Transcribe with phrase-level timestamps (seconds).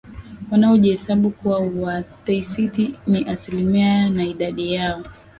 [0.51, 5.03] wanaojihesabu kuwa Waatheisti ni asilimia na idadi yao